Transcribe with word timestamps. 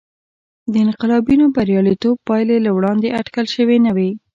د 0.71 0.73
انقلابینو 0.85 1.45
بریالیتوب 1.55 2.15
پایلې 2.27 2.57
له 2.65 2.71
وړاندې 2.77 3.13
اټکل 3.19 3.45
شوې 3.55 3.77
نه 3.85 3.91
وې. 3.95 4.09